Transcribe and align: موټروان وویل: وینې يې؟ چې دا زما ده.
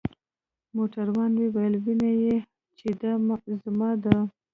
موټروان 0.75 1.31
وویل: 1.37 1.73
وینې 1.85 2.11
يې؟ 2.23 2.37
چې 2.77 2.87
دا 3.01 3.11
زما 3.63 3.89
ده. 4.03 4.15